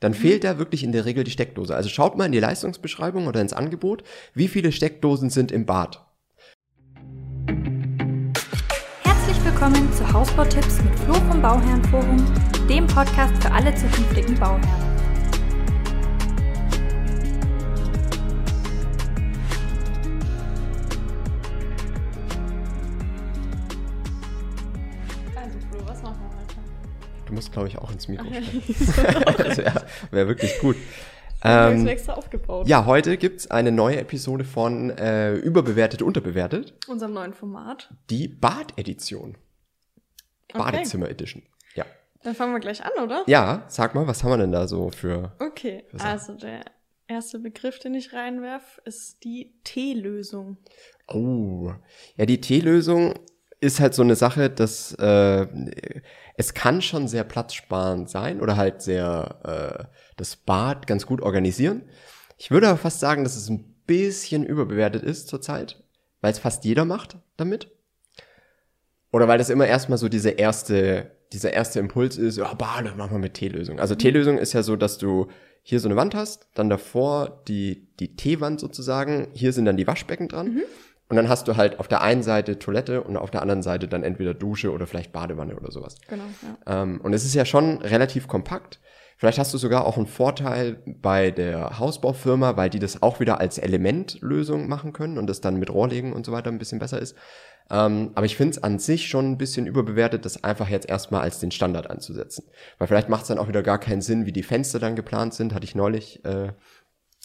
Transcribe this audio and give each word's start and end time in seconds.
dann 0.00 0.14
fehlt 0.14 0.44
da 0.44 0.58
wirklich 0.58 0.84
in 0.84 0.92
der 0.92 1.04
Regel 1.04 1.24
die 1.24 1.30
Steckdose. 1.30 1.74
Also 1.74 1.88
schaut 1.88 2.16
mal 2.16 2.26
in 2.26 2.32
die 2.32 2.40
Leistungsbeschreibung 2.40 3.26
oder 3.26 3.40
ins 3.40 3.52
Angebot, 3.52 4.02
wie 4.34 4.48
viele 4.48 4.72
Steckdosen 4.72 5.30
sind 5.30 5.52
im 5.52 5.66
Bad. 5.66 6.04
Herzlich 9.02 9.44
willkommen 9.44 9.92
zu 9.92 10.12
Hausbautipps 10.12 10.82
mit 10.82 10.98
Flo 11.00 11.14
vom 11.14 11.42
Bauherrenforum, 11.42 12.24
dem 12.68 12.86
Podcast 12.86 13.34
für 13.42 13.50
alle 13.52 13.74
zukünftigen 13.74 14.34
Bauherren. 14.38 14.87
Du 27.28 27.34
musst, 27.34 27.52
glaube 27.52 27.68
ich, 27.68 27.76
auch 27.78 27.92
ins 27.92 28.08
Mikro 28.08 28.24
sprechen. 28.32 28.62
das 29.36 29.58
wäre 29.58 29.86
wär 30.10 30.28
wirklich 30.28 30.58
gut. 30.60 30.76
Ähm, 31.44 31.86
extra 31.86 32.14
aufgebaut. 32.14 32.66
ja, 32.66 32.86
heute 32.86 33.16
gibt's 33.16 33.48
eine 33.50 33.70
neue 33.70 33.98
Episode 33.98 34.44
von 34.44 34.90
äh, 34.90 35.34
Überbewertet, 35.34 36.02
Unterbewertet. 36.02 36.72
Unserem 36.88 37.12
neuen 37.12 37.34
Format. 37.34 37.94
Die 38.10 38.26
Bad-Edition. 38.26 39.36
Okay. 40.48 40.58
Badezimmer-Edition. 40.58 41.42
Ja. 41.74 41.84
Dann 42.22 42.34
fangen 42.34 42.54
wir 42.54 42.60
gleich 42.60 42.82
an, 42.82 42.90
oder? 43.04 43.22
Ja, 43.26 43.64
sag 43.68 43.94
mal, 43.94 44.06
was 44.08 44.24
haben 44.24 44.30
wir 44.30 44.38
denn 44.38 44.50
da 44.50 44.66
so 44.66 44.90
für. 44.90 45.32
Okay, 45.38 45.84
Für 45.90 46.00
also 46.00 46.32
der 46.34 46.64
erste 47.06 47.38
Begriff, 47.38 47.78
den 47.78 47.94
ich 47.94 48.14
reinwerf, 48.14 48.80
ist 48.84 49.22
die 49.22 49.54
T-Lösung. 49.64 50.56
Oh. 51.06 51.72
Ja, 52.16 52.26
die 52.26 52.40
Teelösung 52.40 53.14
ist 53.60 53.80
halt 53.80 53.94
so 53.94 54.02
eine 54.02 54.16
Sache, 54.16 54.50
dass 54.50 54.94
äh, 54.94 55.46
es 56.36 56.54
kann 56.54 56.80
schon 56.80 57.08
sehr 57.08 57.24
platzsparend 57.24 58.08
sein 58.08 58.40
oder 58.40 58.56
halt 58.56 58.82
sehr 58.82 59.40
äh, 59.80 59.84
das 60.16 60.36
Bad 60.36 60.86
ganz 60.86 61.06
gut 61.06 61.20
organisieren. 61.20 61.82
Ich 62.36 62.50
würde 62.50 62.68
aber 62.68 62.78
fast 62.78 63.00
sagen, 63.00 63.24
dass 63.24 63.36
es 63.36 63.48
ein 63.48 63.74
bisschen 63.86 64.44
überbewertet 64.44 65.02
ist 65.02 65.28
zurzeit, 65.28 65.82
weil 66.20 66.32
es 66.32 66.38
fast 66.38 66.64
jeder 66.64 66.84
macht 66.84 67.18
damit. 67.36 67.70
Oder 69.10 69.26
weil 69.26 69.38
das 69.38 69.50
immer 69.50 69.66
erstmal 69.66 69.98
so 69.98 70.08
diese 70.08 70.30
erste, 70.30 71.10
dieser 71.32 71.52
erste 71.52 71.80
Impuls 71.80 72.16
ist, 72.16 72.36
ja, 72.36 72.52
Bade, 72.54 72.92
mach 72.96 73.10
mal 73.10 73.18
mit 73.18 73.34
Teelösung. 73.34 73.80
Also 73.80 73.94
Teelösung 73.94 74.38
ist 74.38 74.52
ja 74.52 74.62
so, 74.62 74.76
dass 74.76 74.98
du 74.98 75.28
hier 75.62 75.80
so 75.80 75.88
eine 75.88 75.96
Wand 75.96 76.14
hast, 76.14 76.48
dann 76.54 76.70
davor 76.70 77.42
die, 77.48 77.88
die 77.98 78.16
Teewand 78.16 78.60
sozusagen, 78.60 79.28
hier 79.32 79.52
sind 79.52 79.64
dann 79.64 79.76
die 79.76 79.86
Waschbecken 79.86 80.28
dran. 80.28 80.62
Und 81.08 81.16
dann 81.16 81.28
hast 81.28 81.48
du 81.48 81.56
halt 81.56 81.80
auf 81.80 81.88
der 81.88 82.02
einen 82.02 82.22
Seite 82.22 82.58
Toilette 82.58 83.02
und 83.02 83.16
auf 83.16 83.30
der 83.30 83.40
anderen 83.40 83.62
Seite 83.62 83.88
dann 83.88 84.02
entweder 84.02 84.34
Dusche 84.34 84.72
oder 84.72 84.86
vielleicht 84.86 85.12
Badewanne 85.12 85.56
oder 85.56 85.72
sowas. 85.72 85.96
Genau, 86.06 86.24
ja. 86.42 86.82
Ähm, 86.82 87.00
und 87.02 87.14
es 87.14 87.24
ist 87.24 87.34
ja 87.34 87.44
schon 87.46 87.80
relativ 87.80 88.28
kompakt. 88.28 88.78
Vielleicht 89.16 89.38
hast 89.38 89.52
du 89.52 89.58
sogar 89.58 89.84
auch 89.84 89.96
einen 89.96 90.06
Vorteil 90.06 90.80
bei 90.86 91.32
der 91.32 91.78
Hausbaufirma, 91.78 92.56
weil 92.56 92.70
die 92.70 92.78
das 92.78 93.02
auch 93.02 93.18
wieder 93.18 93.40
als 93.40 93.58
Elementlösung 93.58 94.68
machen 94.68 94.92
können 94.92 95.18
und 95.18 95.26
das 95.26 95.40
dann 95.40 95.58
mit 95.58 95.70
Rohrlegen 95.70 96.12
und 96.12 96.24
so 96.24 96.30
weiter 96.30 96.50
ein 96.50 96.58
bisschen 96.58 96.78
besser 96.78 97.00
ist. 97.00 97.16
Ähm, 97.70 98.12
aber 98.14 98.26
ich 98.26 98.36
finde 98.36 98.52
es 98.52 98.62
an 98.62 98.78
sich 98.78 99.08
schon 99.08 99.32
ein 99.32 99.38
bisschen 99.38 99.66
überbewertet, 99.66 100.24
das 100.24 100.42
einfach 100.44 100.68
jetzt 100.68 100.88
erstmal 100.88 101.22
als 101.22 101.40
den 101.40 101.50
Standard 101.50 101.90
anzusetzen. 101.90 102.44
Weil 102.78 102.88
vielleicht 102.88 103.08
macht 103.08 103.22
es 103.22 103.28
dann 103.28 103.38
auch 103.38 103.48
wieder 103.48 103.62
gar 103.62 103.78
keinen 103.78 104.00
Sinn, 104.02 104.24
wie 104.24 104.32
die 104.32 104.42
Fenster 104.42 104.78
dann 104.78 104.96
geplant 104.96 105.34
sind. 105.34 105.52
Hatte 105.52 105.64
ich 105.64 105.74
neulich, 105.74 106.24
äh, 106.24 106.52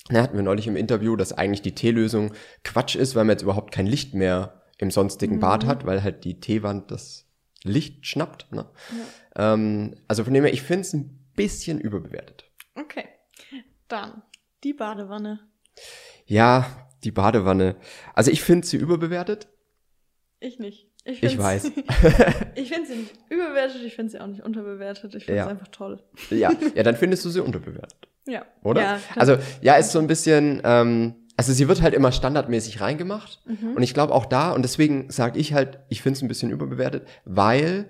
na, 0.09 0.22
hatten 0.22 0.36
wir 0.36 0.44
neulich 0.44 0.68
im 0.68 0.76
Interview, 0.76 1.16
dass 1.16 1.32
eigentlich 1.34 1.62
die 1.62 1.76
T-Lösung 1.76 2.34
Quatsch 2.64 2.96
ist, 2.96 3.16
weil 3.16 3.23
man 3.23 3.34
jetzt 3.36 3.44
überhaupt 3.44 3.73
kein 3.73 3.86
Licht 3.88 4.14
mehr 4.14 4.62
im 4.78 4.92
sonstigen 4.92 5.40
Bad 5.40 5.66
hat, 5.66 5.86
weil 5.86 6.04
halt 6.04 6.23
die 6.26 6.40
T-Wand 6.40 6.92
das 6.92 7.26
Licht 7.64 8.06
schnappt. 8.06 8.52
Ne? 8.52 8.66
Ähm, 9.36 9.96
also 10.08 10.24
von 10.26 10.34
dem 10.34 10.44
her, 10.44 10.54
ich 10.54 10.62
finde 10.62 10.81
es 10.81 10.94
ein 10.94 11.31
bisschen 11.36 11.80
überbewertet. 11.80 12.52
Okay. 12.76 13.06
Dann 13.88 14.24
die 14.64 14.74
Badewanne. 14.74 15.40
Ja, 16.26 16.66
die 17.04 17.12
Badewanne. 17.12 17.76
Also 18.14 18.31
ich 18.31 18.42
finde 18.42 18.68
sie 18.68 18.78
überbewertet. 18.78 19.48
Ich 20.40 20.59
nicht. 20.59 20.90
Ich 21.06 21.20
find's- 21.20 21.38
weiß. 21.38 21.66
ich 22.56 22.70
finde 22.70 22.88
sie 22.90 22.96
nicht 22.97 23.14
überbewertet, 23.30 23.81
ich 23.84 23.96
finde 23.96 24.12
sie 24.12 24.20
auch 24.20 24.28
nicht 24.28 24.41
unterbewertet. 24.44 25.16
Ich 25.16 25.25
finde 25.25 25.38
Ja. 25.38 25.46
sie 25.46 25.50
einfach 25.52 25.68
toll. 25.70 26.02
ja, 26.30 26.52
ja, 26.75 26.84
dann 26.84 26.96
findest 26.96 27.24
du 27.25 27.30
sie 27.30 27.41
unterbewertet. 27.41 28.08
Ja. 28.25 28.44
oder? 28.63 28.81
Ja, 28.81 29.00
also 29.16 29.38
ja, 29.61 29.75
ist 29.75 29.91
so 29.91 30.00
ein 30.00 30.07
bisschen, 30.07 30.61
ähm, 30.63 31.16
also 31.35 31.51
sie 31.51 31.67
wird 31.67 31.81
halt 31.81 31.94
immer 31.94 32.11
standardmäßig 32.11 32.79
reingemacht 32.81 33.41
Mhm. 33.45 33.73
und 33.75 33.84
ich 33.84 33.94
glaube 33.94 34.13
auch 34.13 34.25
da 34.25 34.51
und 34.51 34.61
deswegen 34.61 35.09
sage 35.09 35.39
ich 35.39 35.53
halt, 35.53 35.79
ich 35.89 36.01
finde 36.01 36.17
es 36.17 36.22
ein 36.22 36.28
bisschen 36.28 36.51
überbewertet, 36.51 37.07
weil 37.25 37.85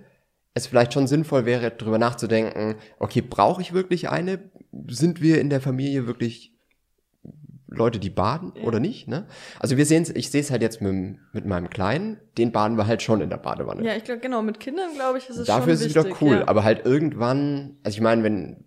es 0.55 0.67
vielleicht 0.67 0.93
schon 0.93 1.07
sinnvoll 1.07 1.45
wäre, 1.45 1.71
drüber 1.71 1.97
nachzudenken, 1.97 2.75
okay, 2.99 3.21
brauche 3.21 3.61
ich 3.61 3.73
wirklich 3.73 4.09
eine? 4.09 4.39
Sind 4.87 5.21
wir 5.21 5.41
in 5.41 5.49
der 5.49 5.61
Familie 5.61 6.07
wirklich 6.07 6.51
Leute, 7.67 7.97
die 7.97 8.11
baden 8.11 8.53
Ja. 8.55 8.63
oder 8.65 8.79
nicht? 8.79 9.07
Ne? 9.07 9.25
Also 9.59 9.77
wir 9.77 9.85
sehen 9.87 10.05
ich 10.13 10.29
sehe 10.29 10.41
es 10.41 10.51
halt 10.51 10.61
jetzt 10.61 10.79
mit, 10.81 11.17
mit 11.33 11.45
meinem 11.47 11.71
Kleinen, 11.71 12.19
den 12.37 12.51
baden 12.51 12.77
wir 12.77 12.85
halt 12.85 13.01
schon 13.01 13.19
in 13.21 13.29
der 13.31 13.37
Badewanne. 13.37 13.83
ja, 13.83 13.95
ich 13.95 14.03
glaube, 14.03 14.21
genau, 14.21 14.43
mit 14.43 14.59
Kindern, 14.59 14.93
glaube 14.95 15.17
ich, 15.17 15.27
ist 15.27 15.37
es 15.37 15.47
Dafür 15.47 15.63
schon 15.63 15.73
ist 15.73 15.81
es 15.81 15.89
wieder 15.89 16.05
cool, 16.21 16.35
Ja. 16.37 16.47
aber 16.47 16.63
halt 16.63 16.85
irgendwann, 16.85 17.77
also 17.83 17.95
ich 17.95 18.01
meine, 18.01 18.21
wenn, 18.23 18.57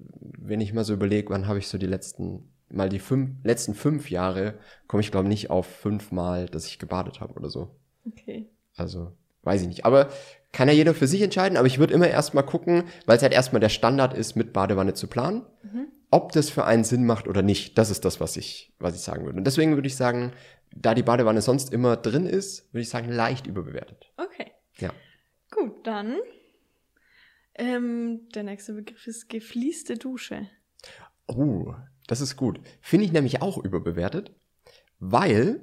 wenn 0.48 0.60
ich 0.60 0.72
mal 0.72 0.84
so 0.84 0.94
überlege, 0.94 1.30
wann 1.30 1.46
habe 1.46 1.58
ich 1.58 1.68
so 1.68 1.78
die 1.78 1.86
letzten, 1.86 2.52
mal 2.68 2.88
die 2.88 2.98
fünf, 2.98 3.30
letzten 3.44 3.74
fünf 3.74 4.10
Jahre, 4.10 4.54
komme 4.86 5.00
ich 5.00 5.10
glaube 5.10 5.28
nicht 5.28 5.50
auf 5.50 5.66
fünfmal, 5.66 6.46
dass 6.46 6.66
ich 6.66 6.78
gebadet 6.78 7.20
habe 7.20 7.34
oder 7.34 7.48
so. 7.48 7.76
Okay. 8.06 8.48
Also, 8.76 9.12
weiß 9.42 9.62
ich 9.62 9.68
nicht. 9.68 9.84
Aber 9.84 10.08
kann 10.52 10.68
ja 10.68 10.74
jeder 10.74 10.94
für 10.94 11.06
sich 11.06 11.22
entscheiden, 11.22 11.58
aber 11.58 11.66
ich 11.66 11.78
würde 11.78 11.94
immer 11.94 12.08
erstmal 12.08 12.44
gucken, 12.44 12.84
weil 13.04 13.16
es 13.16 13.22
halt 13.22 13.32
erstmal 13.32 13.60
der 13.60 13.68
Standard 13.68 14.14
ist, 14.14 14.36
mit 14.36 14.52
Badewanne 14.52 14.94
zu 14.94 15.06
planen, 15.06 15.44
ob 16.10 16.32
das 16.32 16.50
für 16.50 16.64
einen 16.64 16.84
Sinn 16.84 17.04
macht 17.04 17.28
oder 17.28 17.42
nicht. 17.42 17.76
Das 17.76 17.90
ist 17.90 18.04
das, 18.04 18.20
was 18.20 18.36
ich, 18.36 18.72
was 18.78 18.94
ich 18.94 19.02
sagen 19.02 19.24
würde. 19.24 19.38
Und 19.38 19.44
deswegen 19.44 19.74
würde 19.74 19.88
ich 19.88 19.96
sagen, 19.96 20.32
da 20.74 20.94
die 20.94 21.02
Badewanne 21.02 21.42
sonst 21.42 21.72
immer 21.72 21.96
drin 21.96 22.26
ist, 22.26 22.72
würde 22.72 22.82
ich 22.82 22.88
sagen, 22.88 23.10
leicht 23.10 23.46
überbewertet. 23.46 24.12
Okay. 24.16 24.52
Ja. 24.78 24.90
Gut, 25.50 25.86
dann. 25.86 26.16
Ähm, 27.58 28.28
der 28.34 28.42
nächste 28.42 28.74
Begriff 28.74 29.06
ist 29.06 29.28
gefließte 29.28 29.96
Dusche. 29.96 30.48
Oh, 31.26 31.74
das 32.06 32.20
ist 32.20 32.36
gut. 32.36 32.60
Finde 32.80 33.06
ich 33.06 33.12
nämlich 33.12 33.42
auch 33.42 33.58
überbewertet, 33.58 34.34
weil 34.98 35.62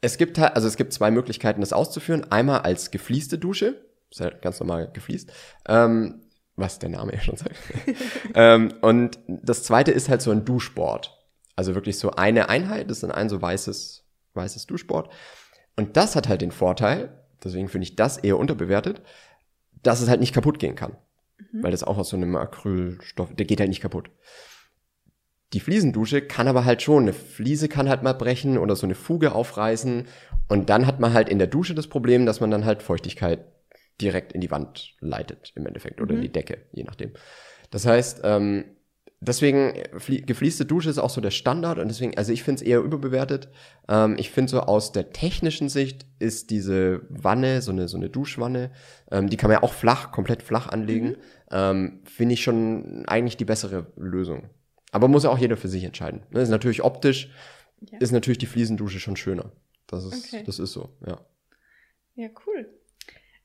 es 0.00 0.18
gibt 0.18 0.38
halt, 0.38 0.54
also 0.54 0.68
es 0.68 0.76
gibt 0.76 0.92
zwei 0.92 1.10
Möglichkeiten, 1.10 1.60
das 1.60 1.72
auszuführen. 1.72 2.30
Einmal 2.30 2.60
als 2.60 2.90
gefließte 2.90 3.38
Dusche, 3.38 3.86
ist 4.10 4.20
halt 4.20 4.42
ganz 4.42 4.60
normal 4.60 4.90
gefliest, 4.92 5.32
ähm, 5.66 6.22
was 6.56 6.78
der 6.78 6.90
Name 6.90 7.14
ja 7.14 7.20
schon 7.20 7.36
sagt. 7.36 7.56
ähm, 8.34 8.74
und 8.82 9.18
das 9.26 9.62
zweite 9.62 9.92
ist 9.92 10.08
halt 10.08 10.22
so 10.22 10.30
ein 10.30 10.44
Duschbord. 10.44 11.18
Also 11.56 11.74
wirklich 11.74 11.98
so 11.98 12.10
eine 12.10 12.48
Einheit, 12.48 12.90
das 12.90 12.98
ist 12.98 13.02
dann 13.02 13.12
ein 13.12 13.28
so 13.28 13.40
weißes, 13.40 14.04
weißes 14.34 14.66
Duschbord. 14.66 15.10
Und 15.76 15.96
das 15.96 16.16
hat 16.16 16.28
halt 16.28 16.42
den 16.42 16.52
Vorteil, 16.52 17.24
deswegen 17.42 17.68
finde 17.68 17.84
ich 17.84 17.96
das 17.96 18.18
eher 18.18 18.38
unterbewertet, 18.38 19.02
dass 19.86 20.00
es 20.00 20.08
halt 20.08 20.20
nicht 20.20 20.34
kaputt 20.34 20.58
gehen 20.58 20.74
kann. 20.74 20.96
Weil 21.52 21.70
das 21.70 21.84
auch 21.84 21.98
aus 21.98 22.08
so 22.08 22.16
einem 22.16 22.36
Acrylstoff, 22.36 23.34
der 23.34 23.46
geht 23.46 23.60
halt 23.60 23.68
nicht 23.68 23.80
kaputt. 23.80 24.10
Die 25.52 25.60
Fliesendusche 25.60 26.22
kann 26.22 26.48
aber 26.48 26.64
halt 26.64 26.82
schon, 26.82 27.04
eine 27.04 27.12
Fliese 27.12 27.68
kann 27.68 27.88
halt 27.88 28.02
mal 28.02 28.12
brechen 28.12 28.58
oder 28.58 28.74
so 28.74 28.86
eine 28.86 28.96
Fuge 28.96 29.32
aufreißen 29.32 30.08
und 30.48 30.68
dann 30.68 30.86
hat 30.86 30.98
man 30.98 31.12
halt 31.12 31.28
in 31.28 31.38
der 31.38 31.46
Dusche 31.46 31.74
das 31.74 31.86
Problem, 31.86 32.26
dass 32.26 32.40
man 32.40 32.50
dann 32.50 32.64
halt 32.64 32.82
Feuchtigkeit 32.82 33.44
direkt 34.00 34.32
in 34.32 34.40
die 34.40 34.50
Wand 34.50 34.94
leitet 35.00 35.52
im 35.54 35.66
Endeffekt 35.66 36.00
oder 36.00 36.16
in 36.16 36.22
die 36.22 36.32
Decke, 36.32 36.58
je 36.72 36.82
nachdem. 36.82 37.12
Das 37.70 37.86
heißt, 37.86 38.22
ähm, 38.24 38.64
deswegen, 39.28 39.72
flie- 39.98 40.22
gefließte 40.22 40.64
Dusche 40.66 40.90
ist 40.90 40.98
auch 40.98 41.10
so 41.10 41.20
der 41.20 41.30
Standard 41.30 41.78
und 41.78 41.88
deswegen, 41.88 42.16
also 42.16 42.32
ich 42.32 42.42
finde 42.42 42.62
es 42.62 42.66
eher 42.66 42.80
überbewertet. 42.80 43.48
Ähm, 43.88 44.16
ich 44.18 44.30
finde 44.30 44.50
so 44.50 44.60
aus 44.60 44.92
der 44.92 45.10
technischen 45.12 45.68
Sicht 45.68 46.06
ist 46.18 46.50
diese 46.50 47.02
Wanne, 47.08 47.62
so 47.62 47.70
eine, 47.72 47.88
so 47.88 47.96
eine 47.96 48.10
Duschwanne, 48.10 48.70
ähm, 49.10 49.28
die 49.28 49.36
kann 49.36 49.48
man 49.50 49.58
ja 49.58 49.62
auch 49.62 49.72
flach, 49.72 50.12
komplett 50.12 50.42
flach 50.42 50.68
anlegen, 50.68 51.16
ähm, 51.50 52.00
finde 52.04 52.34
ich 52.34 52.42
schon 52.42 53.04
eigentlich 53.06 53.36
die 53.36 53.44
bessere 53.44 53.86
Lösung. 53.96 54.50
Aber 54.92 55.08
muss 55.08 55.24
ja 55.24 55.30
auch 55.30 55.38
jeder 55.38 55.56
für 55.56 55.68
sich 55.68 55.84
entscheiden. 55.84 56.22
Ne, 56.30 56.40
ist 56.40 56.48
natürlich 56.50 56.82
optisch, 56.84 57.30
Ja. 57.90 57.98
ist 57.98 58.12
natürlich 58.12 58.38
die 58.38 58.46
Fliesendusche 58.46 59.00
schon 59.00 59.16
schöner. 59.16 59.50
Das 59.86 60.04
ist, 60.04 60.32
Okay. 60.32 60.44
das 60.46 60.58
ist 60.58 60.72
so, 60.72 60.90
ja. 61.06 61.20
Ja, 62.14 62.28
cool. 62.46 62.68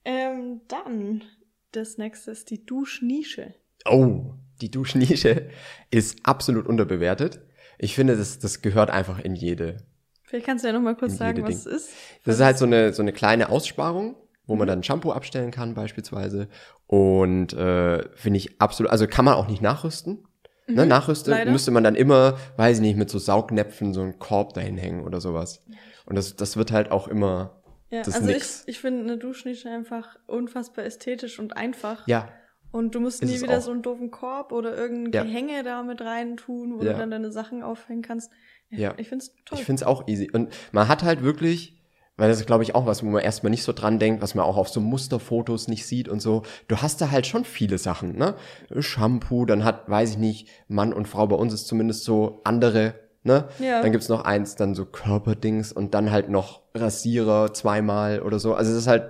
Ähm, 0.05 0.61
dann, 0.67 1.23
das 1.71 1.97
nächste 1.97 2.31
ist 2.31 2.49
die 2.51 2.65
Duschnische. 2.65 3.53
Oh, 3.85 4.33
die 4.61 4.71
Duschnische 4.71 5.49
ist 5.91 6.19
absolut 6.23 6.67
unterbewertet. 6.67 7.41
Ich 7.77 7.95
finde, 7.95 8.17
das, 8.17 8.39
das 8.39 8.61
gehört 8.61 8.89
einfach 8.89 9.19
in 9.19 9.35
jede. 9.35 9.77
Vielleicht 10.23 10.45
kannst 10.45 10.63
du 10.63 10.67
ja 10.67 10.73
noch 10.73 10.81
mal 10.81 10.95
kurz 10.95 11.17
sagen, 11.17 11.41
was 11.43 11.63
Ding. 11.63 11.73
es 11.73 11.83
ist. 11.83 11.89
Das 12.25 12.35
ist 12.35 12.41
halt 12.41 12.57
so 12.57 12.65
eine, 12.65 12.93
so 12.93 13.01
eine 13.01 13.13
kleine 13.13 13.49
Aussparung, 13.49 14.15
wo 14.45 14.55
man 14.55 14.67
dann 14.67 14.83
Shampoo 14.83 15.11
abstellen 15.11 15.51
kann 15.51 15.73
beispielsweise. 15.73 16.49
Und 16.87 17.53
äh, 17.53 18.07
finde 18.15 18.37
ich 18.37 18.61
absolut, 18.61 18.91
also 18.91 19.07
kann 19.07 19.25
man 19.25 19.35
auch 19.35 19.47
nicht 19.47 19.61
nachrüsten. 19.61 20.25
Ne, 20.67 20.85
nachrüsten 20.85 21.31
leider. 21.33 21.51
müsste 21.51 21.71
man 21.71 21.83
dann 21.83 21.95
immer, 21.95 22.37
weiß 22.57 22.77
ich 22.77 22.81
nicht, 22.81 22.95
mit 22.97 23.09
so 23.09 23.17
Saugnäpfen 23.17 23.91
so 23.93 24.01
einen 24.01 24.19
Korb 24.19 24.53
dahin 24.53 24.77
hängen 24.77 25.03
oder 25.03 25.19
sowas. 25.19 25.65
Und 26.05 26.15
das, 26.15 26.35
das 26.35 26.57
wird 26.57 26.71
halt 26.71 26.91
auch 26.91 27.07
immer, 27.07 27.61
Ja, 27.89 28.01
also 28.01 28.23
nix. 28.23 28.63
ich, 28.67 28.75
ich 28.75 28.79
finde 28.79 29.01
eine 29.01 29.17
Duschnische 29.17 29.69
einfach 29.69 30.17
unfassbar 30.27 30.85
ästhetisch 30.85 31.39
und 31.39 31.57
einfach. 31.57 32.07
ja, 32.07 32.29
Und 32.71 32.93
du 32.93 32.99
musst 32.99 33.23
nie 33.23 33.33
es 33.35 33.41
wieder 33.41 33.61
so 33.61 33.71
einen 33.71 33.81
doofen 33.81 34.11
Korb 34.11 34.51
oder 34.51 34.77
irgendein 34.77 35.11
Ja. 35.13 35.23
Gehänge 35.23 35.63
da 35.63 35.81
mit 35.83 36.01
rein 36.01 36.37
tun, 36.37 36.75
wo 36.77 36.83
Ja. 36.83 36.93
du 36.93 36.99
dann 36.99 37.09
deine 37.11 37.31
Sachen 37.31 37.63
aufhängen 37.63 38.01
kannst. 38.03 38.31
Ja. 38.69 38.93
Ich 38.97 39.09
find's 39.09 39.33
toll. 39.45 39.57
Ich 39.57 39.65
finde 39.65 39.81
es 39.81 39.87
auch 39.87 40.07
easy. 40.07 40.29
Und 40.31 40.49
man 40.71 40.87
hat 40.87 41.01
halt 41.01 41.23
wirklich, 41.23 41.75
weil 42.17 42.29
das 42.29 42.39
ist, 42.39 42.45
glaube 42.45 42.61
ich, 42.63 42.75
auch 42.75 42.85
was, 42.85 43.03
wo 43.03 43.07
man 43.07 43.23
erstmal 43.23 43.49
nicht 43.49 43.63
so 43.63 43.73
dran 43.73 43.97
denkt, 43.97 44.21
was 44.21 44.35
man 44.35 44.45
auch 44.45 44.57
auf 44.57 44.69
so 44.69 44.81
Musterfotos 44.81 45.67
nicht 45.67 45.87
sieht 45.87 46.07
und 46.07 46.21
so. 46.21 46.43
Du 46.67 46.77
hast 46.77 47.01
da 47.01 47.09
halt 47.09 47.25
schon 47.25 47.43
viele 47.45 47.79
Sachen, 47.79 48.15
ne? 48.15 48.35
Shampoo, 48.77 49.45
dann 49.45 49.63
hat, 49.63 49.89
weiß 49.89 50.11
ich 50.11 50.17
nicht, 50.17 50.47
Mann 50.67 50.93
und 50.93 51.07
Frau, 51.07 51.25
bei 51.25 51.35
uns 51.37 51.53
ist 51.53 51.65
zumindest 51.67 52.03
so 52.03 52.41
andere, 52.43 52.93
ne? 53.23 53.47
Ja. 53.57 53.81
Dann 53.81 53.91
gibt's 53.91 54.09
noch 54.09 54.25
eins, 54.25 54.55
dann 54.55 54.75
so 54.75 54.85
Körperdings 54.85 55.71
und 55.73 55.95
dann 55.95 56.11
halt 56.11 56.29
noch 56.29 56.61
Rasierer 56.75 57.51
zweimal 57.53 58.21
oder 58.21 58.37
so. 58.37 58.53
Also 58.53 58.71
es 58.73 58.77
ist 58.77 58.87
halt 58.87 59.09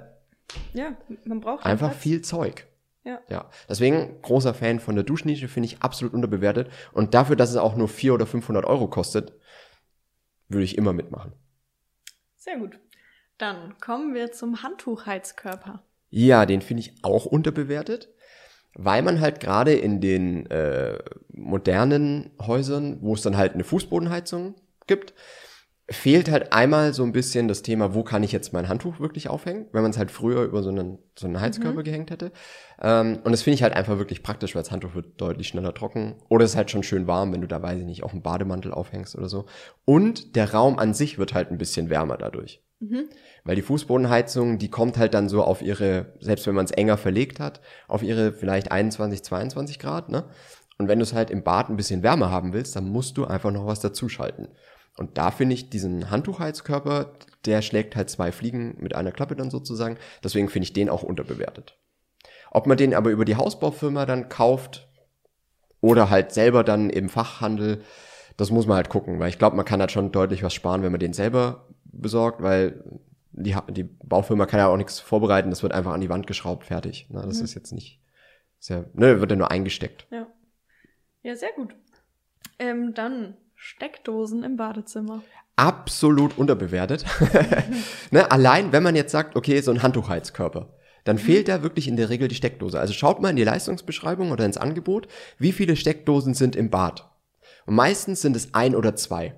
ja, 0.74 0.94
man 1.26 1.42
braucht 1.42 1.66
einfach 1.66 1.90
Platz. 1.90 2.02
viel 2.02 2.22
Zeug. 2.22 2.66
Ja. 3.04 3.22
Ja, 3.30 3.50
deswegen 3.68 4.22
großer 4.22 4.54
Fan 4.54 4.80
von 4.80 4.96
der 4.96 5.04
Duschnische, 5.04 5.48
finde 5.48 5.68
ich 5.68 5.82
absolut 5.82 6.14
unterbewertet. 6.14 6.70
Und 6.92 7.14
dafür, 7.14 7.36
dass 7.36 7.50
es 7.50 7.56
auch 7.56 7.76
nur 7.76 7.88
400 7.88 8.22
oder 8.22 8.30
500 8.30 8.66
Euro 8.66 8.88
kostet, 8.88 9.34
würde 10.50 10.64
ich 10.64 10.78
immer 10.78 10.94
mitmachen. 10.94 11.34
Sehr 12.36 12.58
gut. 12.58 12.80
Dann 13.38 13.78
kommen 13.80 14.14
wir 14.14 14.32
zum 14.32 14.64
Handtuchheizkörper. 14.64 15.84
Ja, 16.10 16.46
den 16.46 16.62
finde 16.62 16.82
ich 16.82 17.04
auch 17.04 17.26
unterbewertet, 17.26 18.10
weil 18.74 19.02
man 19.02 19.22
halt 19.22 19.40
gerade 19.40 19.74
in 19.74 20.02
den 20.02 20.48
äh, 20.48 20.98
modernen 21.32 22.32
Häusern, 22.42 22.98
wo 23.02 23.14
es 23.14 23.22
dann 23.22 23.38
halt 23.38 23.54
eine 23.54 23.64
Fußbodenheizung 23.64 24.56
gibt, 24.88 25.14
fehlt 25.92 26.30
halt 26.30 26.54
einmal 26.54 26.94
so 26.94 27.04
ein 27.04 27.12
bisschen 27.12 27.48
das 27.48 27.62
Thema, 27.62 27.94
wo 27.94 28.04
kann 28.04 28.24
ich 28.24 28.32
jetzt 28.32 28.54
mein 28.54 28.68
Handtuch 28.68 29.00
wirklich 29.00 29.30
aufhängen, 29.30 29.66
wenn 29.72 29.82
man 29.82 29.92
es 29.92 29.98
halt 29.98 30.12
früher 30.12 30.44
über 30.44 30.62
so 30.62 30.70
einen, 30.70 31.00
so 31.18 31.28
einen 31.28 31.40
Heizkörper 31.42 31.84
gehängt 31.84 32.12
hätte. 32.12 32.32
Ähm, 32.82 33.20
und 33.24 33.32
das 33.32 33.42
finde 33.42 33.56
ich 33.56 33.64
halt 33.64 33.74
einfach 33.74 33.98
wirklich 33.98 34.22
praktisch, 34.22 34.56
weil 34.56 34.62
das 34.62 34.72
Handtuch 34.72 34.96
wird 34.96 35.20
deutlich 35.20 35.48
schneller 35.48 35.74
trocken. 35.74 36.16
Oder 36.30 36.46
es 36.46 36.52
ist 36.52 36.58
halt 36.58 36.72
schon 36.72 36.84
schön 36.84 37.08
warm, 37.08 37.34
wenn 37.34 37.42
du 37.42 37.48
da, 37.48 37.62
weiß 37.62 37.80
ich 37.80 37.86
nicht, 37.86 38.04
auch 38.04 38.14
einen 38.14 38.22
Bademantel 38.22 38.72
aufhängst 38.72 39.16
oder 39.16 39.30
so. 39.30 39.46
Und 39.86 40.36
der 40.36 40.54
Raum 40.54 40.78
an 40.78 40.94
sich 40.94 41.18
wird 41.18 41.34
halt 41.34 41.52
ein 41.52 41.58
bisschen 41.58 41.90
wärmer 41.90 42.18
dadurch. 42.18 42.62
Weil 43.44 43.56
die 43.56 43.62
Fußbodenheizung, 43.62 44.58
die 44.58 44.70
kommt 44.70 44.98
halt 44.98 45.14
dann 45.14 45.28
so 45.28 45.44
auf 45.44 45.62
ihre, 45.62 46.14
selbst 46.20 46.46
wenn 46.48 46.56
man 46.56 46.66
es 46.66 46.72
enger 46.72 46.98
verlegt 46.98 47.40
hat, 47.40 47.62
auf 47.88 48.04
ihre 48.04 48.32
vielleicht 48.32 48.72
21, 48.72 49.24
22 49.24 49.80
Grad, 49.80 50.10
ne? 50.10 50.26
Und 50.78 50.88
wenn 50.88 51.00
du 51.00 51.04
es 51.04 51.14
halt 51.14 51.30
im 51.30 51.44
Bad 51.44 51.70
ein 51.70 51.76
bisschen 51.76 52.04
wärmer 52.04 52.32
haben 52.32 52.54
willst, 52.54 52.76
dann 52.78 52.88
musst 52.88 53.18
du 53.18 53.26
einfach 53.26 53.52
noch 53.52 53.66
was 53.66 53.82
dazuschalten. 53.82 54.48
Und 55.00 55.18
da 55.18 55.32
finde 55.32 55.54
ich 55.54 55.70
diesen 55.70 56.12
Handtuchheizkörper, 56.12 57.14
der 57.46 57.62
schlägt 57.62 57.96
halt 57.96 58.10
zwei 58.10 58.34
Fliegen 58.34 58.76
mit 58.80 58.96
einer 58.96 59.14
Klappe 59.14 59.38
dann 59.38 59.50
sozusagen. 59.50 59.98
Deswegen 60.26 60.50
finde 60.50 60.66
ich 60.66 60.74
den 60.74 60.90
auch 60.90 61.04
unterbewertet. 61.04 61.80
Ob 62.52 62.68
man 62.68 62.76
den 62.76 62.94
aber 62.94 63.10
über 63.10 63.24
die 63.24 63.38
Hausbaufirma 63.38 64.06
dann 64.06 64.28
kauft 64.28 64.90
oder 65.80 66.10
halt 66.10 66.34
selber 66.34 66.66
dann 66.66 66.90
im 66.90 67.08
Fachhandel, 67.08 67.82
das 68.36 68.52
muss 68.52 68.68
man 68.68 68.76
halt 68.76 68.90
gucken, 68.90 69.22
weil 69.22 69.30
ich 69.30 69.40
glaube, 69.40 69.56
man 69.56 69.64
kann 69.64 69.80
halt 69.80 69.94
schon 69.94 70.12
deutlich 70.12 70.44
was 70.44 70.54
sparen, 70.54 70.84
wenn 70.84 70.92
man 70.92 71.00
den 71.00 71.14
selber 71.14 71.70
besorgt, 71.86 72.44
weil 72.44 72.84
die, 73.32 73.56
die 73.70 73.84
Baufirma 73.84 74.48
kann 74.48 74.60
ja 74.60 74.68
auch 74.68 74.76
nichts 74.76 75.00
vorbereiten, 75.00 75.50
das 75.50 75.64
wird 75.64 75.72
einfach 75.72 75.94
an 75.94 76.02
die 76.02 76.10
Wand 76.10 76.28
geschraubt, 76.28 76.66
fertig. 76.66 77.08
Na, 77.10 77.26
das 77.26 77.40
ist 77.40 77.54
jetzt 77.54 77.72
nicht, 77.72 78.02
ja, 78.64 78.84
ne, 78.92 79.22
wird 79.22 79.32
ja 79.32 79.38
nur 79.38 79.50
eingesteckt. 79.50 80.08
Ja. 80.12 80.28
Ja, 81.24 81.38
sehr 81.38 81.54
gut. 81.56 81.74
Ähm, 82.60 82.94
dann 82.94 83.38
Steckdosen 83.62 84.44
im 84.44 84.56
Badezimmer. 84.56 85.22
absolut 85.58 86.38
unterbewertet. 86.38 87.04
ne, 88.12 88.32
allein, 88.32 88.72
wenn 88.72 88.84
man 88.84 88.96
jetzt 88.96 89.12
sagt, 89.12 89.36
okay, 89.36 89.60
so 89.60 89.72
ein 89.72 89.84
Handtuchheizkörper, 89.84 90.70
dann 91.04 91.18
fehlt 91.18 91.50
da 91.50 91.62
wirklich 91.62 91.90
in 91.90 91.98
der 91.98 92.10
Regel 92.10 92.30
die 92.30 92.36
Steckdose. 92.36 92.80
Also 92.80 92.94
schaut 92.94 93.22
mal 93.22 93.32
in 93.32 93.36
die 93.36 93.44
Leistungsbeschreibung 93.44 94.32
oder 94.32 94.46
ins 94.46 94.56
Angebot, 94.56 95.10
wie 95.40 95.52
viele 95.52 95.76
Steckdosen 95.76 96.34
sind 96.34 96.56
im 96.56 96.70
Bad. 96.70 97.12
Und 97.66 97.76
meistens 97.76 98.22
sind 98.22 98.38
es 98.38 98.54
ein 98.54 98.76
oder 98.76 98.96
zwei. 98.96 99.36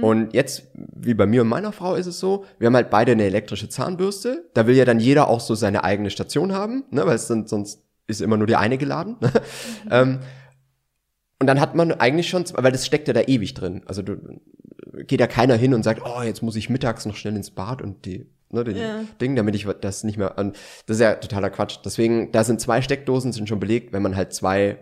Und 0.00 0.32
jetzt, 0.32 0.72
wie 0.74 1.14
bei 1.14 1.26
mir 1.26 1.42
und 1.42 1.48
meiner 1.48 1.70
Frau 1.70 1.94
ist 1.94 2.06
es 2.06 2.18
so, 2.18 2.44
wir 2.58 2.66
haben 2.66 2.74
halt 2.74 2.90
beide 2.90 3.12
eine 3.12 3.24
elektrische 3.24 3.68
Zahnbürste. 3.68 4.48
Da 4.54 4.66
will 4.66 4.74
ja 4.74 4.84
dann 4.84 4.98
jeder 4.98 5.28
auch 5.28 5.40
so 5.40 5.54
seine 5.54 5.84
eigene 5.84 6.10
Station 6.10 6.52
haben, 6.52 6.84
ne, 6.90 7.06
weil 7.06 7.14
es 7.14 7.28
sind, 7.28 7.48
sonst 7.48 7.84
ist 8.06 8.22
immer 8.22 8.36
nur 8.36 8.46
die 8.46 8.56
eine 8.56 8.78
geladen. 8.78 9.16
Ne? 9.20 9.30
Ähm, 9.90 10.20
und 11.40 11.46
dann 11.46 11.60
hat 11.60 11.74
man 11.74 11.92
eigentlich 11.92 12.28
schon, 12.28 12.44
weil 12.54 12.72
das 12.72 12.86
steckt 12.86 13.08
ja 13.08 13.14
da 13.14 13.22
ewig 13.22 13.54
drin. 13.54 13.82
Also 13.86 14.02
du, 14.02 14.16
geht 15.06 15.20
ja 15.20 15.26
keiner 15.26 15.54
hin 15.54 15.74
und 15.74 15.82
sagt, 15.82 16.02
oh, 16.04 16.22
jetzt 16.22 16.42
muss 16.42 16.56
ich 16.56 16.70
mittags 16.70 17.04
noch 17.06 17.16
schnell 17.16 17.36
ins 17.36 17.50
Bad 17.50 17.82
und 17.82 18.04
die, 18.06 18.26
ne, 18.50 18.64
den 18.64 18.76
Ja. 18.76 19.00
Ding, 19.20 19.36
damit 19.36 19.54
ich 19.54 19.66
das 19.80 20.04
nicht 20.04 20.16
mehr, 20.16 20.38
und 20.38 20.56
das 20.86 20.96
ist 20.96 21.00
ja 21.02 21.14
totaler 21.16 21.50
Quatsch. 21.50 21.78
Deswegen, 21.84 22.32
da 22.32 22.44
sind 22.44 22.60
zwei 22.60 22.80
Steckdosen, 22.82 23.32
sind 23.32 23.48
schon 23.48 23.60
belegt, 23.60 23.92
wenn 23.92 24.02
man 24.02 24.16
halt 24.16 24.32
zwei 24.32 24.78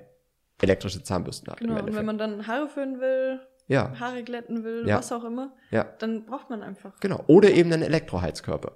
elektrische 0.62 1.03
Zahnbürsten 1.03 1.51
hat. 1.51 1.59
Genau, 1.59 1.81
und 1.81 1.95
wenn 1.95 2.05
man 2.06 2.19
dann 2.19 2.47
Haare 2.47 2.69
föhnen 2.69 3.00
will, 3.00 3.41
ja, 3.67 3.93
Haare 3.99 4.23
glätten 4.23 4.62
will, 4.62 4.85
Ja. 4.87 4.99
was 4.99 5.11
auch 5.11 5.25
immer, 5.25 5.53
ja, 5.71 5.85
dann 5.99 6.27
braucht 6.27 6.50
man 6.50 6.62
einfach. 6.62 6.93
genau. 7.00 7.25
Oder 7.27 7.50
eben 7.50 7.73
einen 7.73 7.83
Elektroheizkörper. 7.83 8.73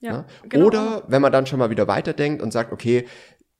Ja, 0.00 0.12
Ne? 0.18 0.24
genau. 0.48 0.66
Oder 0.66 1.02
wenn 1.08 1.20
man 1.20 1.32
dann 1.32 1.46
schon 1.46 1.58
mal 1.58 1.70
wieder 1.70 1.88
weiterdenkt 1.88 2.40
und 2.40 2.52
sagt, 2.52 2.72
okay, 2.72 3.06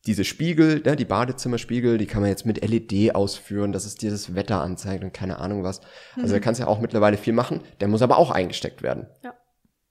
diese 0.07 0.25
Spiegel, 0.25 0.81
ne, 0.85 0.97
die 0.97 1.05
Badezimmerspiegel, 1.05 1.99
die 1.99 2.07
kann 2.07 2.23
man 2.23 2.31
jetzt 2.31 2.47
mit 2.47 2.67
LED 2.67 3.15
ausführen, 3.15 3.73
dass 3.73 3.85
es 3.85 3.97
dir 3.97 4.11
das 4.11 4.35
Wetter 4.35 4.61
anzeigt 4.61 5.05
und 5.05 5.13
keine 5.13 5.39
Ahnung 5.39 5.65
was. 5.65 5.81
Also 6.17 6.35
da 6.35 6.41
kannst 6.41 6.61
du 6.61 6.65
ja 6.65 6.69
auch 6.69 6.81
mittlerweile 6.81 7.17
viel 7.17 7.33
machen. 7.33 7.61
Der 7.81 7.89
muss 7.89 8.03
aber 8.03 8.17
auch 8.17 8.31
eingesteckt 8.31 8.83
werden. 8.83 9.07
Ja. 9.23 9.35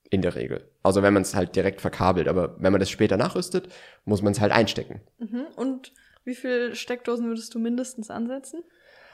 In 0.09 0.21
der 0.21 0.36
Regel. 0.36 0.71
Also 0.83 1.04
wenn 1.04 1.13
man 1.13 1.24
es 1.24 1.36
halt 1.36 1.56
direkt 1.56 1.81
verkabelt. 1.81 2.27
Aber 2.30 2.56
wenn 2.59 2.71
man 2.71 2.80
das 2.80 2.89
später 2.89 3.18
nachrüstet, 3.18 3.68
muss 4.06 4.21
man 4.21 4.31
es 4.31 4.39
halt 4.39 4.54
einstecken. 4.54 5.01
Mhm. 5.19 5.48
Und 5.56 5.92
wie 6.24 6.36
viele 6.36 6.75
Steckdosen 6.75 7.27
würdest 7.27 7.53
du 7.53 7.60
mindestens 7.60 8.10
ansetzen? 8.10 8.63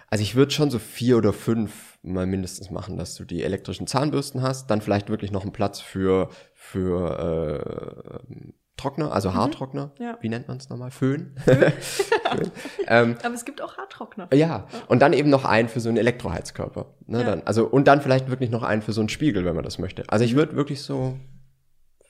Also 0.10 0.22
ich 0.22 0.36
würde 0.36 0.52
schon 0.52 0.70
so 0.70 0.78
vier 0.78 1.18
oder 1.18 1.34
fünf 1.34 1.98
mal 2.04 2.28
mindestens 2.28 2.70
machen, 2.70 2.98
dass 2.98 3.16
du 3.16 3.26
die 3.26 3.42
elektrischen 3.42 3.88
Zahnbürsten 3.88 4.44
hast, 4.44 4.70
dann 4.70 4.82
vielleicht 4.82 5.10
wirklich 5.10 5.32
noch 5.32 5.42
einen 5.42 5.54
Platz 5.54 5.80
für, 5.80 6.30
für 6.54 8.22
äh, 8.30 8.44
Trockner, 8.78 9.12
also 9.12 9.34
Haartrockner. 9.34 9.92
Ja. 10.00 10.18
Wie 10.22 10.30
nennt 10.30 10.48
man 10.48 10.58
es 10.58 10.70
nochmal? 10.70 10.90
Föhn. 10.92 11.36
Föhn. 11.38 11.72
ähm, 12.88 13.18
Aber 13.24 13.34
es 13.36 13.46
gibt 13.46 13.62
auch 13.62 13.78
Haartrockner. 13.78 14.34
ja, 14.34 14.68
und 14.88 15.00
dann 15.02 15.14
eben 15.14 15.30
noch 15.30 15.46
einen 15.46 15.70
für 15.70 15.80
so 15.80 15.90
einen 15.90 15.98
Elektroheizkörper. 15.98 16.94
Ne, 17.06 17.20
Ja. 17.20 17.24
dann, 17.26 17.44
also, 17.44 17.68
und 17.68 17.88
dann 17.88 18.02
vielleicht 18.02 18.30
wirklich 18.30 18.50
noch 18.50 18.64
einen 18.64 18.82
für 18.82 18.92
so 18.94 19.02
einen 19.02 19.10
Spiegel, 19.10 19.46
wenn 19.46 19.56
man 19.56 19.64
das 19.64 19.78
möchte. 19.78 20.04
Also 20.10 20.24
Mhm. 20.24 20.30
ich 20.30 20.36
würde 20.36 20.56
wirklich 20.56 20.82
so 20.82 21.18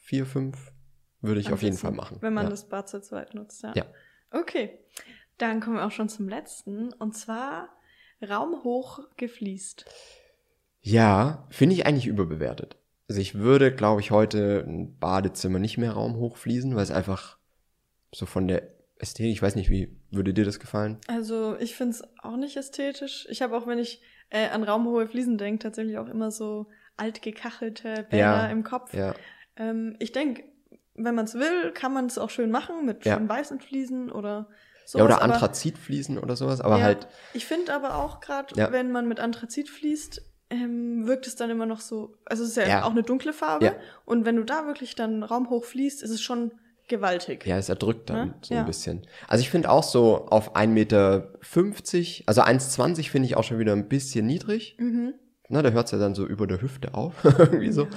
vier, 0.02 0.26
fünf 0.26 0.72
würde 1.22 1.40
ich 1.42 1.52
auf 1.52 1.62
jeden 1.64 1.78
Fall 1.78 1.92
machen. 1.92 2.18
Wenn 2.22 2.34
man 2.34 2.50
das 2.50 2.68
Bad 2.70 2.88
zu 2.90 3.02
zweit 3.02 3.34
nutzt, 3.36 3.64
ja. 3.64 3.74
Ja. 3.76 3.86
Okay. 4.32 4.80
Dann 5.38 5.60
kommen 5.62 5.76
wir 5.78 5.86
auch 5.86 5.92
schon 5.92 6.10
zum 6.10 6.30
letzten. 6.30 6.94
Und 6.94 7.16
zwar 7.18 7.70
raumhoch 8.22 9.00
gefliest. 9.18 9.86
Ja, 10.82 11.46
finde 11.50 11.76
ich 11.76 11.86
eigentlich 11.86 12.08
überbewertet. 12.08 12.78
Also 13.10 13.22
ich 13.22 13.36
würde, 13.36 13.74
glaube 13.74 14.02
ich, 14.02 14.12
heute 14.12 14.64
ein 14.68 14.98
Badezimmer 14.98 15.60
nicht 15.60 15.78
mehr 15.78 15.94
raumhoch 15.94 16.38
fließen, 16.38 16.76
weil 16.76 16.84
es 16.84 16.92
einfach 16.92 17.38
so 18.12 18.26
von 18.26 18.48
der 18.48 18.64
Ästhetik, 18.98 19.34
ich 19.34 19.42
weiß 19.42 19.56
nicht, 19.56 19.70
wie 19.70 19.98
würde 20.12 20.34
dir 20.34 20.46
das 20.46 20.60
gefallen? 20.60 20.98
Also 21.08 21.58
ich 21.60 21.76
finde 21.76 21.96
es 21.96 22.04
auch 22.22 22.38
nicht 22.38 22.56
ästhetisch. 22.56 23.28
Ich 23.30 23.42
habe 23.42 23.58
auch, 23.58 23.68
wenn 23.68 23.80
ich 23.80 24.02
äh, 24.30 24.48
an 24.50 24.64
raumhohe 24.64 25.08
Fliesen 25.08 25.38
denke, 25.38 25.64
tatsächlich 25.64 25.98
auch 25.98 26.08
immer 26.08 26.32
so 26.32 26.68
altgekachelte 26.96 28.06
Bilder 28.10 28.18
Ja, 28.18 28.48
im 28.48 28.64
Kopf. 28.64 28.94
Ja, 28.94 29.14
Ähm, 29.58 29.96
ich 30.00 30.12
denke, 30.12 30.44
wenn 30.96 31.16
man 31.16 31.26
es 31.26 31.34
will, 31.36 31.72
kann 31.74 31.94
man 31.94 32.06
es 32.06 32.18
auch 32.18 32.30
schön 32.30 32.52
machen 32.52 32.86
mit 32.86 33.06
Ja. 33.06 33.18
schön 33.18 33.28
weißen 33.28 33.60
Fliesen 33.60 34.12
oder 34.12 34.48
so. 34.86 35.00
ja 35.00 35.06
oder 35.06 35.22
Anthrazitfliesen 35.22 36.18
oder 36.18 36.36
sowas, 36.36 36.62
aber 36.62 36.78
ja, 36.78 36.84
halt, 36.84 37.08
Ich 37.34 37.46
finde 37.46 37.74
aber 37.74 37.96
auch 37.96 38.20
gerade, 38.20 38.56
wenn 38.72 38.92
man 38.92 39.08
mit 39.08 39.20
Anthrazit 39.20 39.70
fließt, 39.70 40.22
ähm, 40.54 41.08
wirkt 41.08 41.28
es 41.28 41.36
dann 41.36 41.50
immer 41.50 41.66
noch 41.66 41.82
so. 41.82 42.16
Also 42.26 42.44
es 42.44 42.50
ist 42.52 42.58
ja, 42.58 42.68
Ja. 42.68 42.84
auch 42.84 42.92
eine 42.92 43.04
dunkle 43.04 43.34
Farbe. 43.34 43.66
Ja. 43.66 43.74
Und 44.06 44.26
wenn 44.26 44.36
du 44.36 44.44
da 44.44 44.66
wirklich 44.68 44.96
dann 44.96 45.24
raumhoch 45.24 45.64
fließt, 45.66 46.04
ist 46.04 46.12
es 46.12 46.22
schon 46.22 46.52
gewaltig. 46.88 47.46
ja, 47.46 47.58
es 47.58 47.70
erdrückt 47.70 48.10
dann 48.10 48.28
Ne? 48.28 48.34
so 48.42 48.54
Ja. 48.54 48.60
ein 48.62 48.66
bisschen. 48.66 49.08
Also 49.28 49.42
ich 49.42 49.50
finde 49.50 49.70
auch 49.72 49.84
so 49.84 50.26
auf 50.28 50.56
1,50 50.56 50.68
Meter, 50.68 51.32
also 52.28 52.42
1,20 52.42 53.10
finde 53.10 53.26
ich 53.28 53.36
auch 53.38 53.44
schon 53.44 53.58
wieder 53.60 53.74
ein 53.74 53.88
bisschen 53.88 54.26
niedrig. 54.26 54.76
Mhm. 54.80 55.14
Na, 55.50 55.62
da 55.62 55.70
hört 55.72 55.86
es 55.88 55.92
ja 55.92 55.98
dann 55.98 56.16
so 56.16 56.26
über 56.26 56.46
der 56.48 56.62
Hüfte 56.62 56.94
auf, 56.94 57.14
irgendwie 57.40 57.72
so. 57.72 57.84
Ja. 57.84 57.90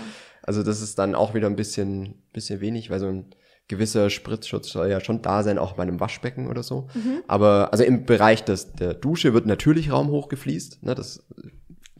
Also 0.42 0.62
das 0.62 0.80
ist 0.80 0.98
dann 0.98 1.14
auch 1.16 1.34
wieder 1.34 1.48
ein 1.48 1.56
bisschen, 1.56 2.22
bisschen 2.32 2.60
wenig, 2.60 2.88
weil 2.90 3.00
so 3.00 3.06
ein 3.08 3.26
gewisser 3.68 4.10
Spritzschutz 4.10 4.68
soll 4.68 4.88
ja 4.88 5.00
schon 5.00 5.22
da 5.22 5.42
sein, 5.42 5.58
auch 5.58 5.72
bei 5.72 5.82
einem 5.82 5.98
Waschbecken 5.98 6.46
oder 6.48 6.62
so. 6.62 6.86
Mhm. 6.94 7.22
Aber 7.26 7.72
also 7.72 7.82
im 7.82 8.06
Bereich 8.06 8.44
des, 8.44 8.72
der 8.74 8.94
Dusche 8.94 9.34
wird 9.34 9.46
natürlich 9.46 9.90
raumhoch 9.90 10.28
gefliest, 10.28 10.84
ne, 10.84 10.94
das 10.94 11.26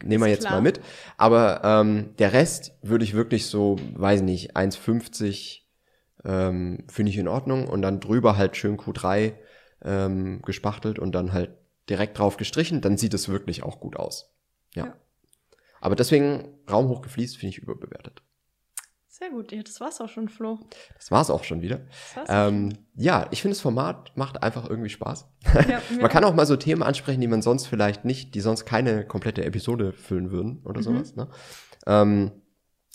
nehmen 0.03 0.23
wir 0.23 0.29
jetzt 0.29 0.41
klar. 0.41 0.53
mal 0.53 0.61
mit. 0.61 0.81
Aber 1.17 1.61
ähm, 1.63 2.15
der 2.19 2.33
Rest 2.33 2.73
würde 2.81 3.03
ich 3.03 3.13
wirklich 3.13 3.47
so, 3.47 3.77
weiß 3.93 4.21
nicht, 4.21 4.55
1,50 4.55 5.61
ähm, 6.25 6.83
finde 6.87 7.11
ich 7.11 7.17
in 7.17 7.27
Ordnung 7.27 7.67
und 7.67 7.81
dann 7.81 7.99
drüber 7.99 8.37
halt 8.37 8.57
schön 8.57 8.77
Q3 8.77 9.33
ähm, 9.83 10.41
gespachtelt 10.43 10.99
und 10.99 11.13
dann 11.13 11.33
halt 11.33 11.51
direkt 11.89 12.17
drauf 12.19 12.37
gestrichen, 12.37 12.81
dann 12.81 12.97
sieht 12.97 13.13
es 13.13 13.29
wirklich 13.29 13.63
auch 13.63 13.79
gut 13.79 13.95
aus. 13.95 14.33
Ja. 14.75 14.85
Ja. 14.85 14.95
Aber 15.79 15.95
deswegen 15.95 16.55
raumhoch 16.69 17.01
gefliest 17.01 17.37
finde 17.37 17.51
ich 17.51 17.59
überbewertet. 17.59 18.21
Sehr 19.19 19.31
gut. 19.31 19.51
Ja, 19.51 19.63
das 19.63 19.79
war's 19.79 19.99
auch 19.99 20.09
schon, 20.09 20.29
Flo. 20.29 20.59
Das 20.95 21.09
war's 21.09 21.31
auch 21.31 21.43
schon 21.43 21.61
wieder. 21.63 21.81
Ähm, 22.27 22.73
ja, 22.95 23.27
ich 23.31 23.41
finde 23.41 23.55
das 23.55 23.61
Format 23.61 24.11
macht 24.15 24.43
einfach 24.43 24.69
irgendwie 24.69 24.89
Spaß. 24.89 25.27
Ja, 25.67 25.81
Man 25.99 26.09
kann 26.11 26.23
auch 26.23 26.35
mal 26.35 26.45
so 26.45 26.55
Themen 26.55 26.83
ansprechen, 26.83 27.19
die 27.21 27.27
man 27.27 27.41
sonst 27.41 27.65
vielleicht 27.65 28.05
nicht, 28.05 28.35
die 28.35 28.41
sonst 28.41 28.65
keine 28.65 29.05
komplette 29.07 29.43
Episode 29.43 29.91
füllen 29.93 30.29
würden 30.29 30.61
oder 30.65 30.81
Mhm. 30.81 30.83
sowas. 30.83 31.15
Ne? 31.15 31.29
Ähm, 31.87 32.31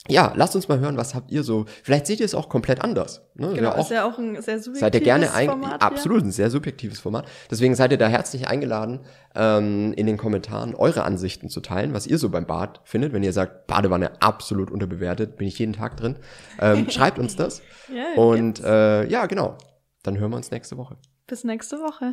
ja, 0.09 0.33
lasst 0.35 0.57
uns 0.57 0.67
mal 0.67 0.81
hören, 0.81 0.97
was 0.97 1.15
habt 1.15 1.31
ihr 1.31 1.45
so. 1.45 1.65
Vielleicht 1.85 2.09
seht 2.09 2.19
ihr 2.19 2.27
es 2.27 2.35
auch 2.35 2.49
komplett 2.49 2.83
anders. 2.83 3.23
Ne? 3.35 3.53
Genau, 3.55 3.71
ja, 3.71 3.75
auch, 3.77 3.79
ist 3.79 3.91
ja 3.91 4.05
auch 4.05 4.19
ein 4.19 4.35
sehr 4.43 4.59
subjektives 4.59 4.81
seid 4.81 4.95
ihr 4.97 5.01
gerne 5.01 5.33
ein, 5.33 5.49
Format 5.49 5.81
absolut 5.81 6.25
ein 6.25 6.33
sehr 6.33 6.51
subjektives 6.51 6.99
Format. 6.99 7.27
Deswegen 7.51 7.77
seid 7.77 7.93
ihr 7.93 7.99
da 7.99 8.09
herzlich 8.09 8.49
eingeladen, 8.49 9.01
ähm, 9.37 9.93
in 9.93 10.07
den 10.07 10.17
Kommentaren 10.17 10.75
eure 10.75 11.05
Ansichten 11.05 11.49
zu 11.49 11.61
teilen, 11.61 11.95
was 11.95 12.09
ihr 12.09 12.19
so 12.19 12.31
beim 12.31 12.47
Bad 12.47 12.81
findet. 12.83 13.13
Wenn 13.13 13.23
ihr 13.23 13.33
sagt, 13.33 13.69
Badewanne 13.69 14.21
absolut 14.21 14.73
unterbewertet, 14.73 15.37
bin 15.37 15.47
ich 15.47 15.59
jeden 15.61 15.75
Tag 15.75 15.97
drin. 15.97 16.17
Ähm, 16.61 16.89
schreibt 16.91 17.21
uns 17.21 17.37
das. 17.37 17.63
Ja, 17.89 18.21
Und 18.21 18.59
äh, 18.61 19.07
ja, 19.07 19.27
genau. 19.27 19.57
Dann 20.03 20.19
hören 20.19 20.33
wir 20.33 20.37
uns 20.37 20.51
nächste 20.51 20.77
Woche. 20.79 20.97
bis 21.29 21.45
nächste 21.45 21.77
Woche. 21.77 22.11